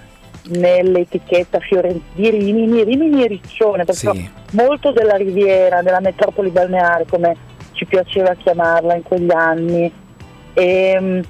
nell'etichetta 0.50 1.58
Fiorent- 1.58 2.00
di 2.14 2.30
Rimini, 2.30 2.84
Rimini 2.84 3.24
e 3.24 3.26
Riccione, 3.26 3.84
perché 3.84 4.12
sì. 4.12 4.30
molto 4.52 4.92
della 4.92 5.16
riviera, 5.16 5.82
della 5.82 6.00
metropoli 6.00 6.50
balneare 6.50 7.06
come 7.10 7.36
ci 7.72 7.84
piaceva 7.84 8.34
chiamarla 8.34 8.94
in 8.94 9.02
quegli 9.02 9.32
anni. 9.32 9.92
E, 10.54 10.64
ehm, 10.64 11.22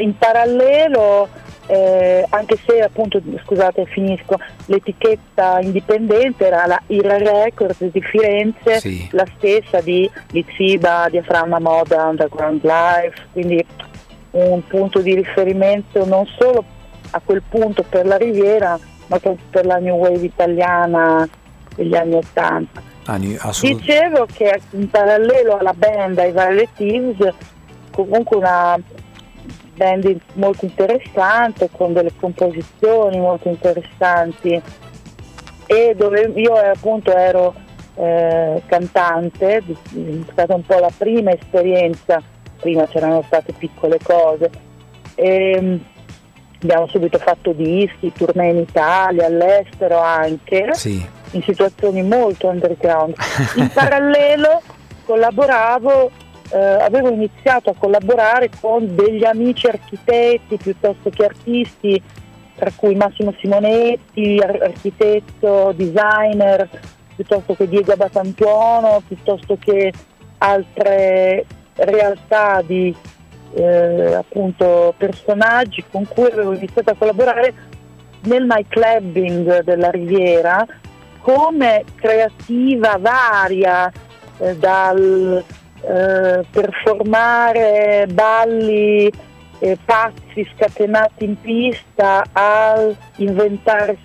in 0.00 0.18
parallelo 0.18 1.28
eh, 1.68 2.24
anche 2.30 2.58
se 2.66 2.80
appunto, 2.80 3.20
scusate 3.44 3.84
finisco, 3.84 4.38
l'etichetta 4.66 5.60
indipendente 5.60 6.46
era 6.46 6.64
la 6.66 6.80
IRA 6.86 7.18
Records 7.18 7.84
di 7.84 8.00
Firenze, 8.00 8.80
sì. 8.80 9.06
la 9.12 9.26
stessa 9.36 9.82
di 9.82 10.10
Liziba, 10.30 11.08
Diaframma 11.10 11.58
Moda, 11.58 12.06
Underground 12.06 12.62
Life, 12.64 13.26
quindi 13.32 13.64
un 14.30 14.66
punto 14.66 15.00
di 15.00 15.14
riferimento 15.14 16.06
non 16.06 16.26
solo 16.38 16.64
a 17.10 17.20
quel 17.22 17.42
punto 17.46 17.84
per 17.86 18.06
la 18.06 18.16
Riviera, 18.16 18.78
ma 19.08 19.20
per 19.50 19.66
la 19.66 19.76
New 19.76 19.96
Wave 19.96 20.24
italiana 20.24 21.28
degli 21.74 21.94
anni 21.94 22.14
Ottanta. 22.14 22.82
Dicevo 23.76 24.26
che 24.32 24.60
in 24.70 24.88
parallelo 24.88 25.58
alla 25.58 25.74
band, 25.74 26.18
ai 26.18 26.32
Violet 26.32 26.68
Teams, 26.76 27.16
comunque 27.90 28.36
una 28.36 28.78
band 29.78 30.16
molto 30.34 30.66
interessante, 30.66 31.70
con 31.72 31.94
delle 31.94 32.12
composizioni 32.18 33.18
molto 33.18 33.48
interessanti 33.48 34.60
e 35.64 35.94
dove 35.96 36.32
io 36.34 36.54
appunto 36.54 37.14
ero 37.14 37.54
eh, 37.94 38.62
cantante, 38.66 39.56
è 39.56 39.62
stata 40.32 40.54
un 40.54 40.64
po' 40.64 40.78
la 40.78 40.90
prima 40.96 41.32
esperienza, 41.32 42.22
prima 42.58 42.86
c'erano 42.86 43.22
state 43.26 43.52
piccole 43.52 43.98
cose. 44.02 44.50
E, 45.14 45.80
abbiamo 46.62 46.86
subito 46.88 47.18
fatto 47.18 47.52
dischi, 47.52 48.12
tournée 48.12 48.50
in 48.50 48.58
Italia, 48.58 49.26
all'estero 49.26 49.98
anche, 49.98 50.70
sì. 50.72 51.04
in 51.32 51.42
situazioni 51.42 52.02
molto 52.02 52.48
underground. 52.48 53.14
In 53.56 53.70
parallelo 53.72 54.62
collaboravo 55.04 56.10
eh, 56.50 56.58
avevo 56.58 57.10
iniziato 57.10 57.70
a 57.70 57.74
collaborare 57.76 58.50
con 58.60 58.94
degli 58.94 59.24
amici 59.24 59.66
architetti 59.66 60.56
piuttosto 60.56 61.10
che 61.10 61.24
artisti, 61.24 62.02
tra 62.56 62.70
cui 62.74 62.94
Massimo 62.94 63.34
Simonetti, 63.38 64.40
architetto, 64.42 65.72
designer, 65.76 66.68
piuttosto 67.14 67.54
che 67.54 67.68
Diego 67.68 67.92
Abatantuono, 67.92 69.02
piuttosto 69.06 69.56
che 69.58 69.92
altre 70.38 71.44
realtà 71.74 72.62
di 72.64 72.94
eh, 73.54 74.14
appunto 74.14 74.94
personaggi 74.96 75.84
con 75.90 76.06
cui 76.06 76.30
avevo 76.30 76.52
iniziato 76.52 76.90
a 76.90 76.94
collaborare 76.94 77.54
nel 78.24 78.44
nightclubbing 78.44 79.62
della 79.62 79.90
Riviera 79.90 80.66
come 81.20 81.84
creativa 81.94 82.96
varia 82.98 83.90
eh, 84.38 84.56
dal 84.56 85.44
eh, 85.80 86.44
performare 86.50 88.06
balli 88.10 89.10
eh, 89.60 89.78
pazzi 89.84 90.48
scatenati 90.54 91.24
in 91.24 91.40
pista 91.40 92.24
a 92.32 92.88
inventare 93.16 93.96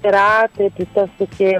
serate 0.00 0.70
piuttosto 0.74 1.26
che 1.36 1.58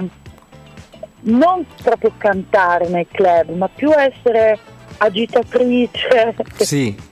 non 1.25 1.65
proprio 1.81 2.11
cantare 2.17 2.87
nel 2.89 3.07
club, 3.09 3.51
ma 3.51 3.69
più 3.69 3.91
essere 3.91 4.57
agitatrice. 4.97 6.35
Sì. 6.57 6.95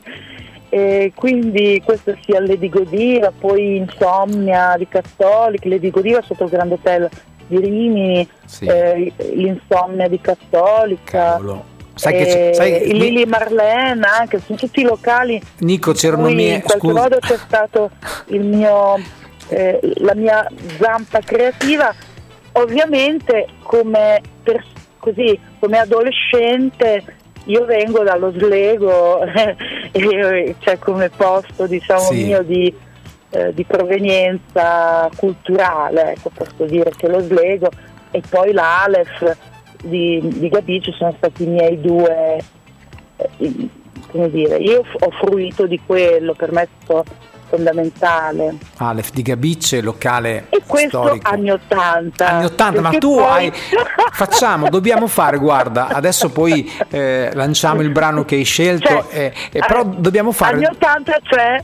E 0.74 1.12
quindi 1.14 1.82
questo 1.84 2.18
sia 2.22 2.40
Lady 2.40 2.70
Godiva, 2.70 3.34
poi 3.38 3.76
Insomnia 3.76 4.76
di 4.78 4.88
Cattolic, 4.88 5.66
Lady 5.66 5.90
Godiva 5.90 6.22
sotto 6.22 6.46
il 6.46 6.50
Grand 6.50 6.72
Hotel 6.72 7.10
di 7.48 7.60
Rimini, 7.60 8.26
sì. 8.46 8.68
eh, 8.68 9.12
l'Insomnia 9.34 10.08
di 10.08 10.22
Cattolica. 10.22 11.34
Cavolo. 11.34 11.66
Sai 12.02 12.14
che 12.16 12.26
c'è, 12.26 12.54
sai, 12.54 12.90
il 12.90 12.98
Lili 12.98 13.26
Marlene 13.28 14.08
anche, 14.08 14.40
sono 14.40 14.58
tutti 14.58 14.80
i 14.80 14.84
locali. 14.84 15.40
Nico, 15.60 15.92
c'erano 15.92 16.30
mie. 16.30 16.56
In 16.56 16.62
qualche 16.64 16.88
scusa. 16.88 17.00
modo 17.00 17.20
c'è 17.20 17.38
stato 17.38 17.92
il 18.30 18.44
mio, 18.44 18.96
eh, 19.50 19.80
la 19.98 20.16
mia 20.16 20.48
zampa 20.80 21.20
creativa. 21.20 21.94
Ovviamente 22.54 23.50
come, 23.62 24.20
per, 24.42 24.66
così, 24.98 25.40
come 25.60 25.78
adolescente 25.78 27.04
io 27.46 27.66
vengo 27.66 28.02
dallo 28.02 28.32
Slego, 28.32 29.22
e, 29.92 30.56
cioè 30.58 30.80
come 30.80 31.10
posto 31.10 31.68
diciamo 31.68 32.02
sì. 32.02 32.24
mio 32.24 32.42
di, 32.42 32.74
eh, 33.30 33.54
di, 33.54 33.64
provenienza 33.64 35.08
culturale, 35.16 36.14
ecco, 36.14 36.32
posso 36.34 36.66
dire 36.66 36.92
che 36.98 37.08
lo 37.08 37.20
Slego 37.20 37.70
e 38.10 38.24
poi 38.28 38.54
l'Alef 38.54 39.38
di, 39.84 40.22
di 40.24 40.50
Gabici 40.50 40.92
sono 40.94 41.14
stati 41.18 41.44
i 41.44 41.48
miei 41.48 41.80
due, 41.80 42.38
eh, 43.18 43.70
come 44.12 44.30
dire, 44.30 44.58
io 44.58 44.80
ho 44.80 45.12
fruito 45.24 45.66
di 45.66 45.80
quello, 45.86 46.34
per 46.34 46.52
me 46.52 46.64
è 46.64 46.68
stato 46.84 47.06
fondamentale. 47.52 48.56
Alef 48.78 49.12
di 49.12 49.22
Gabice, 49.22 49.82
locale 49.82 50.46
e 50.50 50.62
questo 50.66 51.04
storico. 51.04 51.30
anni 51.30 51.52
80. 51.52 52.28
Anni 52.28 52.46
80, 52.46 52.82
ma 52.82 52.90
tu 52.92 53.16
poi... 53.16 53.24
hai 53.26 53.52
facciamo, 54.14 54.70
dobbiamo 54.70 55.08
fare, 55.08 55.38
guarda, 55.38 55.88
adesso 55.88 56.30
poi 56.30 56.72
eh, 56.90 57.30
lanciamo 57.34 57.82
il 57.82 57.90
brano 57.90 58.24
che 58.24 58.36
hai 58.36 58.44
scelto, 58.44 58.88
cioè, 58.88 59.06
eh, 59.10 59.34
eh, 59.52 59.60
però 59.68 59.84
dobbiamo 59.84 60.32
fare 60.32 60.56
Anni 60.56 60.66
80 60.66 61.20
c'è 61.24 61.64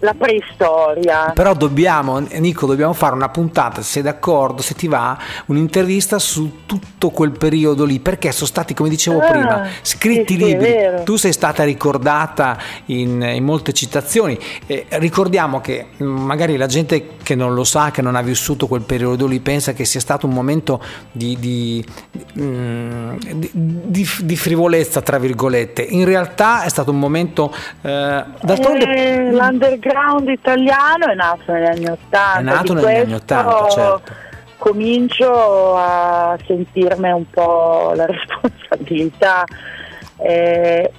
la 0.00 0.14
preistoria. 0.14 1.32
Però 1.34 1.54
dobbiamo, 1.54 2.18
Nico, 2.18 2.66
dobbiamo 2.66 2.92
fare 2.92 3.14
una 3.14 3.28
puntata, 3.28 3.82
se 3.82 3.88
sei 3.98 4.02
d'accordo, 4.02 4.62
se 4.62 4.74
ti 4.74 4.86
va, 4.86 5.18
un'intervista 5.46 6.18
su 6.18 6.64
tutto 6.66 7.10
quel 7.10 7.32
periodo 7.32 7.84
lì, 7.84 7.98
perché 7.98 8.30
sono 8.32 8.46
stati, 8.46 8.74
come 8.74 8.88
dicevo 8.88 9.18
ah, 9.18 9.26
prima, 9.26 9.68
scritti 9.82 10.34
sì, 10.34 10.44
libri. 10.44 10.68
Sì, 10.68 11.04
tu 11.04 11.16
sei 11.16 11.32
stata 11.32 11.64
ricordata 11.64 12.58
in, 12.86 13.22
in 13.22 13.44
molte 13.44 13.72
citazioni. 13.72 14.38
Eh, 14.66 14.86
ricordiamo 14.90 15.60
che 15.60 15.86
mm, 16.02 16.06
magari 16.06 16.56
la 16.56 16.66
gente 16.66 17.16
che 17.22 17.34
non 17.34 17.54
lo 17.54 17.64
sa, 17.64 17.90
che 17.90 18.02
non 18.02 18.14
ha 18.14 18.22
vissuto 18.22 18.66
quel 18.66 18.82
periodo 18.82 19.26
lì, 19.26 19.40
pensa 19.40 19.72
che 19.72 19.84
sia 19.84 20.00
stato 20.00 20.26
un 20.26 20.32
momento 20.32 20.80
di, 21.10 21.36
di, 21.38 21.84
mm, 22.38 23.16
di, 23.52 24.08
di 24.20 24.36
frivolezza, 24.36 25.02
tra 25.02 25.18
virgolette. 25.18 25.82
In 25.82 26.04
realtà 26.04 26.62
è 26.62 26.68
stato 26.68 26.90
un 26.90 26.98
momento... 26.98 27.52
Eh, 27.82 28.24
d'altronde... 28.40 28.84
Eh, 28.94 29.30
l'underground 29.88 30.28
italiano 30.28 31.06
è 31.06 31.14
nato 31.14 31.52
negli 31.52 31.66
anni 31.66 31.86
Ottanta. 31.86 32.38
È 32.38 32.42
nato 32.42 32.74
negli 32.74 32.96
anni 32.96 33.14
Ottanta, 33.14 33.68
certo. 33.68 34.26
Comincio 34.58 35.76
a 35.76 36.36
sentirne 36.46 37.12
un 37.12 37.30
po' 37.30 37.92
la 37.94 38.06
responsabilità. 38.06 39.44
Eh, 40.16 40.92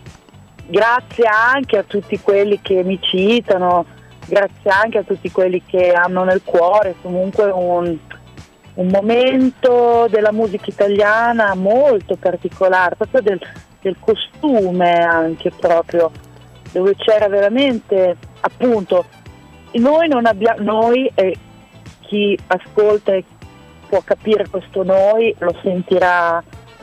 grazie 0.66 1.26
anche 1.26 1.78
a 1.78 1.84
tutti 1.84 2.20
quelli 2.20 2.60
che 2.62 2.84
mi 2.84 3.00
citano, 3.02 3.86
grazie 4.26 4.72
anche 4.72 5.00
a 5.00 5.04
tutti 5.04 5.30
quelli 5.32 5.62
che 5.66 5.92
hanno 5.92 6.24
nel 6.24 6.42
cuore 6.44 6.96
comunque 7.02 7.46
un, 7.46 7.98
un 8.76 8.88
momento 8.88 10.08
della 10.10 10.32
musica 10.32 10.68
italiana 10.68 11.54
molto 11.56 12.16
particolare, 12.16 12.96
proprio 12.96 13.22
del, 13.22 13.42
del 13.82 13.98
costume 14.00 15.04
anche 15.04 15.52
proprio, 15.52 16.12
dove 16.72 16.96
c'era 16.96 17.28
veramente 17.28 18.16
appunto 18.42 19.06
noi 19.74 20.08
non 20.08 20.26
abbiamo 20.26 20.62
noi 20.64 21.12
e 21.14 21.38
chi 22.02 22.38
ascolta 22.48 23.14
e 23.14 23.24
può 23.88 24.02
capire 24.04 24.48
questo 24.48 24.84
noi 24.84 25.34
lo 25.40 25.56
sentirà 25.62 26.42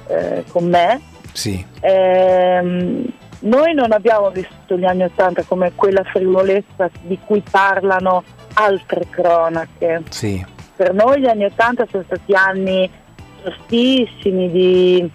eh, 0.09 0.45
con 0.49 0.69
me. 0.69 1.01
Sì. 1.33 1.65
Ehm, 1.81 3.05
noi 3.41 3.75
non 3.75 3.93
abbiamo 3.93 4.31
vissuto 4.31 4.77
gli 4.77 4.85
anni 4.85 5.05
Ottanta 5.05 5.43
come 5.43 5.73
quella 5.75 6.03
frivolezza 6.05 6.89
di 7.03 7.19
cui 7.25 7.43
parlano 7.49 8.25
altre 8.55 9.07
cronache. 9.11 10.03
Sì. 10.09 10.45
Per 10.75 10.95
noi 10.95 11.21
gli 11.21 11.29
anni 11.29 11.45
Ottanta 11.45 11.87
sono 11.91 12.05
stati 12.05 12.33
anni 12.35 12.91
tostissimi 13.43 14.51
di, 14.51 15.11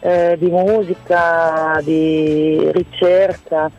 eh, 0.00 0.36
di 0.38 0.46
musica, 0.46 1.80
di 1.82 2.70
ricerca 2.72 3.70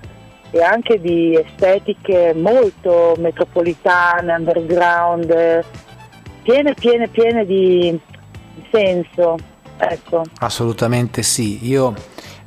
e 0.55 0.63
anche 0.63 1.01
di 1.01 1.35
estetiche 1.35 2.33
molto 2.33 3.13
metropolitane, 3.17 4.33
underground, 4.33 5.65
piene, 6.43 6.73
piene, 6.73 7.09
piene 7.09 7.45
di, 7.45 7.99
di 8.53 8.65
senso. 8.71 9.35
Ecco. 9.77 10.21
Assolutamente 10.39 11.23
sì. 11.23 11.67
Io 11.67 11.93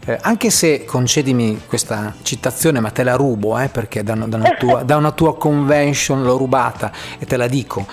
eh, 0.07 0.16
anche 0.23 0.49
se 0.49 0.87
concedimi 0.87 1.61
questa 1.66 2.14
citazione, 2.23 2.81
ma 2.81 2.88
te 2.88 3.03
la 3.03 3.14
rubo 3.14 3.59
eh, 3.59 3.68
perché 3.68 4.03
da, 4.03 4.14
da, 4.14 4.37
una 4.37 4.55
tua, 4.55 4.83
da, 4.85 4.97
una 4.97 5.12
tua, 5.12 5.37
convention 5.37 6.23
l'ho 6.23 6.38
rubata 6.38 6.90
e 7.18 7.27
te 7.27 7.37
la 7.37 7.47
dico. 7.47 7.87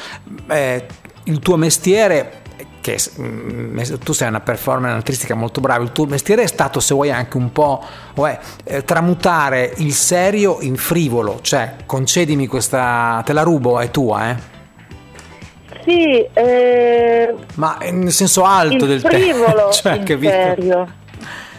Eh, 0.48 0.86
il 1.26 1.40
tuo 1.40 1.58
mestiere 1.58 2.44
che 2.86 3.00
mm, 3.20 3.80
tu 4.04 4.14
sei 4.14 4.28
una 4.28 4.42
performer 4.42 4.92
artistica 4.92 5.34
molto 5.34 5.60
brava, 5.60 5.84
il 5.84 5.92
tuo 5.92 6.06
mestiere 6.06 6.44
è 6.44 6.48
stato, 6.48 6.80
se 6.80 6.94
vuoi, 6.94 7.10
anche 7.10 7.36
un 7.36 7.52
po' 7.52 7.84
uè, 8.14 8.38
eh, 8.64 8.84
tramutare 8.84 9.74
il 9.78 9.92
serio 9.92 10.58
in 10.62 10.76
frivolo, 10.76 11.40
cioè 11.42 11.78
concedimi 11.88 12.46
questa, 12.46 13.24
te 13.26 13.34
la 13.34 13.42
rubo, 13.42 13.80
è 13.80 13.90
tua, 13.90 14.30
eh? 14.30 14.36
Sì, 15.84 16.28
eh, 16.32 17.34
ma 17.56 17.80
nel 17.82 18.12
senso 18.12 18.44
alto 18.44 18.86
del 18.86 19.00
frivolo, 19.00 19.72
cioè, 19.74 20.04
in 20.06 20.20
serio. 20.22 20.88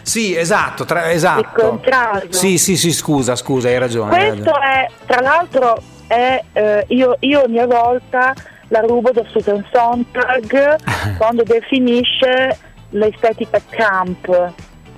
Sì, 0.01 0.33
esatto, 0.33 0.85
tra, 0.85 1.11
esatto. 1.11 1.41
Il 1.41 1.49
contrario. 1.53 2.31
Sì, 2.31 2.57
sì, 2.57 2.77
sì, 2.77 2.93
scusa, 2.93 3.35
scusa, 3.35 3.67
hai 3.67 3.77
ragione. 3.77 4.11
Questo 4.11 4.49
hai 4.51 4.59
ragione. 4.59 4.85
è, 4.85 4.89
tra 5.05 5.19
l'altro, 5.19 5.81
è, 6.07 6.41
eh, 6.53 6.85
io, 6.87 7.17
io 7.19 7.43
a 7.43 7.47
mia 7.49 7.65
volta 7.65 8.33
la 8.69 8.79
rubo 8.81 9.11
da 9.11 9.23
Susan 9.29 9.65
Sontag 9.71 10.75
quando 11.17 11.43
definisce 11.43 12.57
l'estetica 12.89 13.61
camp. 13.69 14.53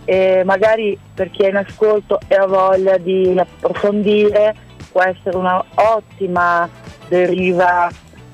E 0.05 0.41
magari 0.43 0.97
per 1.13 1.29
chi 1.29 1.43
è 1.43 1.49
in 1.49 1.57
ascolto 1.57 2.19
e 2.27 2.35
ha 2.35 2.47
voglia 2.47 2.97
di 2.97 3.35
approfondire 3.37 4.55
può 4.91 5.03
essere 5.03 5.37
una 5.37 5.63
ottima 5.75 6.67
deriva 7.07 7.89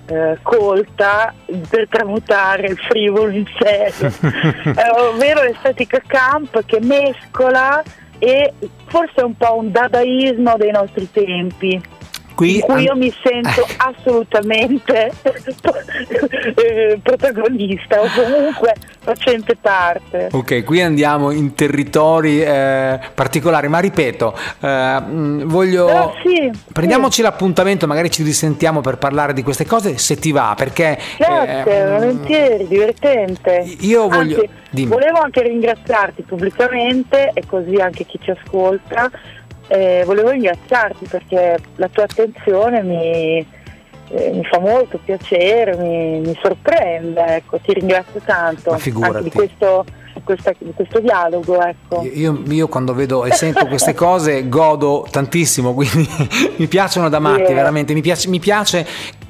eh, 0.07 0.37
colta 0.41 1.33
per 1.69 1.87
tramutare 1.89 2.67
il 2.67 2.77
frivolo 2.77 3.31
in 3.31 3.45
serio 3.57 4.11
ovvero 5.09 5.43
l'estetica 5.43 6.01
camp 6.05 6.63
che 6.65 6.79
mescola 6.79 7.83
e 8.19 8.53
forse 8.85 9.21
un 9.21 9.35
po' 9.35 9.57
un 9.57 9.71
dadaismo 9.71 10.55
dei 10.57 10.71
nostri 10.71 11.09
tempi 11.11 11.81
Qui, 12.35 12.55
in 12.55 12.61
cui 12.61 12.83
io 12.83 12.95
mi 12.95 13.13
sento 13.23 13.65
eh. 13.65 13.75
assolutamente 13.95 15.11
eh, 16.55 16.99
protagonista 17.01 18.01
o 18.01 18.07
comunque 18.13 18.75
facente 18.99 19.55
parte. 19.55 20.29
Ok, 20.31 20.63
qui 20.63 20.81
andiamo 20.81 21.31
in 21.31 21.53
territori 21.53 22.41
eh, 22.41 22.99
particolari, 23.13 23.67
ma 23.67 23.79
ripeto, 23.79 24.37
eh, 24.59 25.01
voglio... 25.45 25.85
Però 25.85 26.13
sì, 26.23 26.51
prendiamoci 26.73 27.15
sì. 27.17 27.21
l'appuntamento, 27.21 27.87
magari 27.87 28.11
ci 28.11 28.23
risentiamo 28.23 28.81
per 28.81 28.97
parlare 28.97 29.33
di 29.33 29.43
queste 29.43 29.65
cose, 29.65 29.97
se 29.97 30.15
ti 30.15 30.31
va, 30.31 30.53
perché... 30.57 30.97
Grazie, 31.17 31.87
volentieri, 31.87 32.67
divertente. 32.67 33.63
Io 33.81 34.09
voglio... 34.09 34.41
Anzi, 34.41 34.85
volevo 34.87 35.19
anche 35.19 35.41
ringraziarti 35.41 36.23
pubblicamente 36.23 37.31
e 37.33 37.43
così 37.47 37.75
anche 37.75 38.05
chi 38.05 38.19
ci 38.21 38.31
ascolta 38.31 39.09
eh, 39.67 40.03
volevo 40.05 40.29
ringraziarti 40.29 41.05
perché 41.05 41.57
la 41.75 41.87
tua 41.87 42.03
attenzione 42.03 42.83
mi, 42.83 43.45
eh, 44.09 44.31
mi 44.31 44.43
fa 44.45 44.59
molto 44.59 44.99
piacere, 45.03 45.75
mi, 45.75 46.19
mi 46.19 46.37
sorprende, 46.41 47.23
ecco, 47.37 47.57
ti 47.57 47.73
ringrazio 47.73 48.21
tanto 48.23 48.71
anche 48.71 48.91
di 49.23 49.31
questo, 49.31 49.85
questa, 50.23 50.53
questo 50.73 50.99
dialogo. 50.99 51.61
Ecco. 51.61 52.03
Io, 52.03 52.41
io, 52.47 52.67
quando 52.67 52.93
vedo 52.93 53.25
e 53.25 53.33
sento 53.33 53.65
queste 53.67 53.93
cose 53.95 54.47
godo 54.47 55.07
tantissimo, 55.09 55.73
quindi 55.73 56.07
mi 56.57 56.67
piasono 56.67 57.09
da 57.09 57.19
matti, 57.19 57.41
yeah. 57.41 57.53
veramente, 57.53 57.93
mi 57.93 58.01
piace, 58.01 58.29
mi 58.29 58.39
piace 58.39 58.85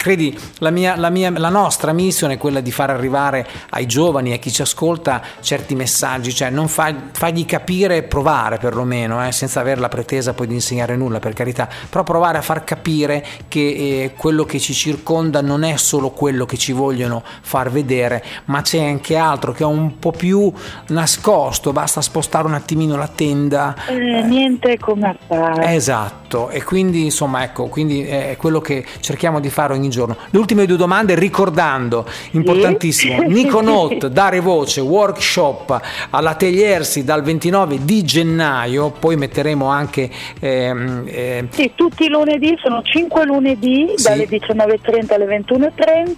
credi, 0.06 0.38
la, 0.60 0.69
mia, 0.69 0.95
la, 0.95 1.10
mia, 1.10 1.32
la 1.32 1.50
nostra 1.50 1.91
missione 1.91 2.36
è 2.36 2.38
quella 2.38 2.60
di 2.60 2.69
far 2.69 2.91
arrivare 2.91 3.43
ai 3.71 3.88
giovani, 3.88 4.34
a 4.34 4.38
chi 4.38 4.52
ci 4.52 4.62
ascolta, 4.62 5.19
certi 5.39 5.74
messaggi, 5.74 6.32
cioè 6.32 6.52
non 6.52 6.67
fa, 6.67 6.93
fargli 7.12 7.43
capire, 7.48 8.04
provare 8.04 8.58
perlomeno, 8.58 9.26
eh, 9.26 9.32
senza 9.32 9.62
avere 9.62 9.82
la 9.82 9.89
pretesa 9.89 10.36
poi 10.36 10.45
di 10.45 10.54
insegnare 10.54 10.95
nulla, 10.95 11.17
per 11.17 11.34
carità, 11.34 11.67
però 11.89 12.04
provare 12.04 12.38
a 12.38 12.43
far 12.43 12.63
capire 12.63 13.26
che 13.48 13.60
eh, 13.60 14.13
quello 14.15 14.45
che 14.45 14.60
ci 14.60 14.74
circonda 14.74 15.41
non 15.41 15.63
è 15.63 15.76
solo 15.78 16.12
quello 16.12 16.45
che 16.45 16.58
ci 16.58 16.71
vogliono 16.71 17.24
far 17.41 17.71
vedere, 17.71 18.24
ma 18.45 18.62
c'è 18.62 18.84
anche 18.84 19.15
altro 19.15 19.54
che 19.54 19.63
è 19.63 19.65
un 19.65 19.98
po' 19.98 20.12
più 20.12 20.54
nascosto, 20.88 21.71
basta 21.71 22.01
spostare 22.01 22.47
un 22.47 22.53
attimino 22.53 22.95
la 22.95 23.09
tenda. 23.13 23.75
Eh, 23.88 24.21
niente 24.23 24.77
come 24.79 25.09
appare. 25.09 25.73
Esatto, 25.73 26.49
e 26.49 26.63
quindi 26.63 27.05
insomma 27.05 27.43
ecco, 27.43 27.67
quindi 27.67 28.05
è 28.05 28.35
quello 28.38 28.61
che 28.61 28.85
cerchiamo 28.99 29.39
di 29.39 29.49
fare 29.49 29.73
ogni 29.73 29.89
giorno. 29.89 30.15
Le 30.29 30.38
ultime 30.38 30.65
due 30.65 30.77
domande 30.77 31.15
ricordando, 31.15 32.05
importantissimo, 32.31 33.21
sì. 33.21 33.27
Nico 33.27 33.61
Note, 33.65 34.11
dare 34.11 34.39
voce, 34.39 34.81
workshop 34.81 35.79
all'Ateliersi 36.11 37.03
dal 37.03 37.23
29 37.23 37.83
di 37.83 38.03
gennaio, 38.03 38.91
poi 38.91 39.15
metteremo 39.15 39.67
anche... 39.67 40.09
Ehm, 40.39 41.03
eh, 41.07 41.47
sì, 41.49 41.71
tutti 41.75 42.05
i 42.05 42.09
lunedì, 42.09 42.55
sono 42.61 42.81
5 42.81 43.25
lunedì 43.25 43.93
sì. 43.95 44.07
dalle 44.07 44.27
19.30 44.27 45.13
alle 45.13 45.43
21.30, 45.45 46.13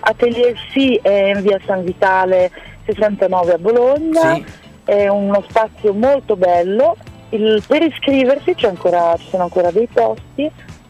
Ateliersi 0.00 0.98
è 1.02 1.32
in 1.34 1.42
via 1.42 1.58
San 1.66 1.84
Vitale 1.84 2.50
69 2.86 3.52
a 3.52 3.58
Bologna. 3.58 4.34
Sì. 4.34 4.44
È 4.84 5.08
uno 5.08 5.44
spazio 5.48 5.92
molto 5.92 6.36
bello, 6.36 6.96
il, 7.30 7.60
per 7.66 7.82
iscriversi 7.82 8.54
ancora, 8.66 9.16
ci 9.18 9.26
sono 9.28 9.42
ancora 9.42 9.72
dei 9.72 9.88
posti, 9.92 10.48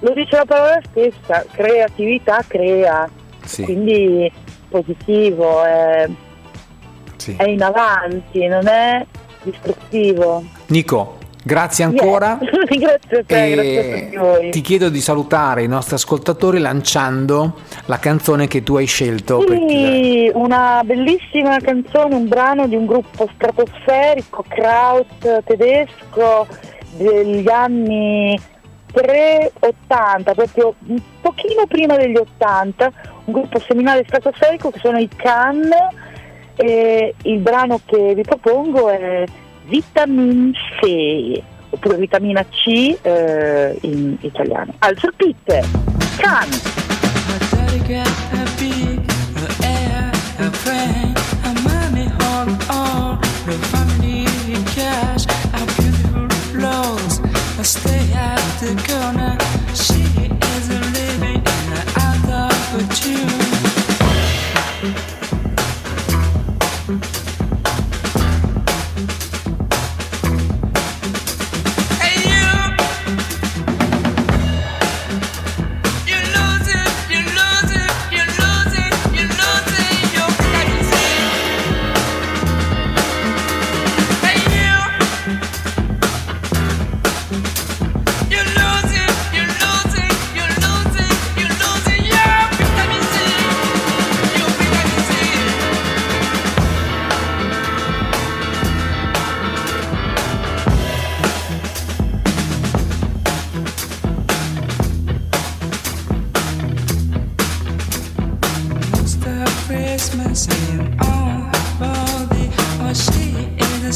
lo 0.00 0.12
dice 0.14 0.36
la 0.36 0.44
parola 0.44 0.80
stessa, 0.90 1.44
creatività 1.50 2.44
crea, 2.46 3.08
sì. 3.44 3.64
quindi 3.64 4.30
positivo, 4.68 5.62
è, 5.64 6.08
sì. 7.16 7.36
è 7.36 7.44
in 7.48 7.62
avanti, 7.62 8.46
non 8.46 8.66
è 8.66 9.04
distruttivo. 9.42 10.44
Nico, 10.66 11.18
Grazie 11.42 11.84
ancora. 11.84 12.38
Yeah. 12.40 12.78
grazie 12.78 13.18
a 13.18 13.24
te, 13.24 13.50
grazie 13.50 14.16
a 14.16 14.20
voi. 14.20 14.50
Ti 14.50 14.60
chiedo 14.60 14.88
di 14.88 15.00
salutare 15.00 15.62
i 15.64 15.68
nostri 15.68 15.96
ascoltatori 15.96 16.58
lanciando 16.58 17.54
la 17.86 17.98
canzone 17.98 18.46
che 18.46 18.62
tu 18.62 18.76
hai 18.76 18.86
scelto. 18.86 19.44
Sì, 19.48 20.30
una 20.34 20.82
bellissima 20.84 21.58
canzone, 21.58 22.14
un 22.14 22.28
brano 22.28 22.66
di 22.68 22.76
un 22.76 22.86
gruppo 22.86 23.28
stratosferico, 23.34 24.44
Kraut 24.46 25.42
tedesco 25.44 26.46
degli 26.96 27.48
anni 27.48 28.38
380, 28.92 30.34
proprio 30.34 30.74
un 30.86 31.00
pochino 31.20 31.66
prima 31.66 31.96
degli 31.96 32.16
80, 32.16 32.92
un 33.24 33.32
gruppo 33.32 33.58
seminale 33.60 34.04
stratosferico 34.06 34.70
che 34.70 34.78
sono 34.80 34.98
i 34.98 35.08
Can 35.08 35.70
e 36.54 37.14
il 37.22 37.38
brano 37.38 37.80
che 37.84 38.14
vi 38.14 38.22
propongo 38.22 38.90
è 38.90 39.24
Vitamin 39.66 40.52
C, 40.80 41.42
oppure 41.70 41.96
vitamina 41.96 42.44
C 42.50 42.98
eh, 43.00 43.78
in 43.82 44.16
italiano. 44.20 44.74
Alzo 44.78 45.06
il 45.06 45.14
pit, 45.16 45.66
Can! 46.16 46.48
stay 57.64 58.12
at 58.12 58.58
the 58.60 58.74
corner. 58.88 59.38
She 59.74 60.02
is 60.56 60.68
living 60.92 61.36
in 61.36 61.72
an 61.78 61.86
out 61.96 62.80
of 62.80 62.94
tune. 62.96 63.21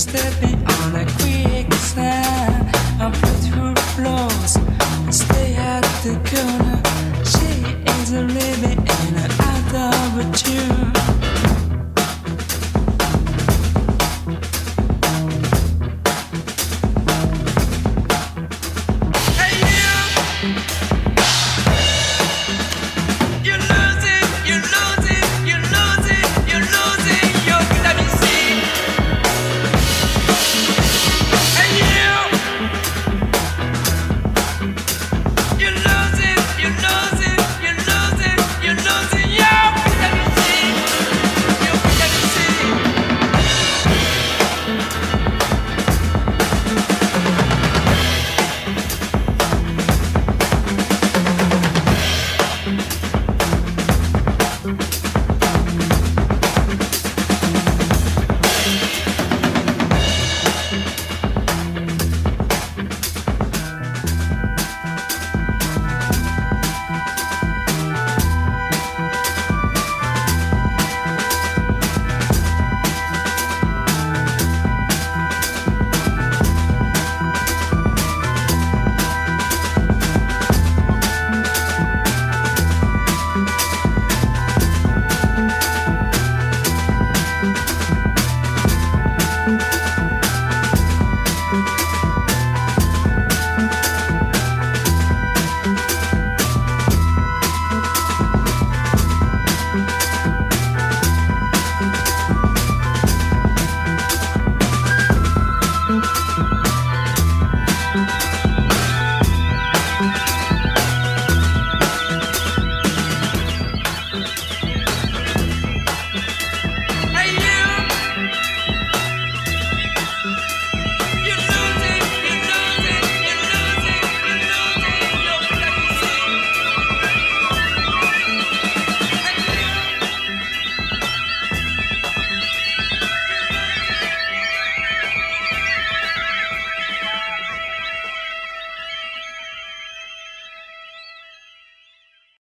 The 0.05 0.13
corner. 0.13 1.09
She 1.09 1.15
is 1.15 1.23
a 1.23 1.26